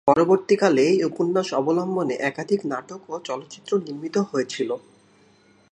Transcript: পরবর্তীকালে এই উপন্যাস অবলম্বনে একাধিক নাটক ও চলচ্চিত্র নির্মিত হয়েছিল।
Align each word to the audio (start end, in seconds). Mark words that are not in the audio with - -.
পরবর্তীকালে 0.07 0.83
এই 0.91 0.99
উপন্যাস 1.03 1.47
অবলম্বনে 1.53 2.15
একাধিক 2.29 2.61
নাটক 2.65 3.01
ও 3.09 3.15
চলচ্চিত্র 3.27 3.71
নির্মিত 3.77 4.15
হয়েছিল। 4.29 4.69